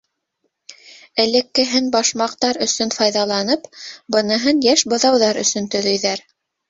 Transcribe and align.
Элеккеһен 1.25 1.91
башмаҡтар 1.95 2.59
өсөн 2.67 2.93
файҙаланып, 2.95 3.67
быныһын 4.17 4.65
йәш 4.69 4.85
быҙауҙар 4.95 5.43
өсөн 5.45 5.69
төҙөйҙәр. 5.77 6.27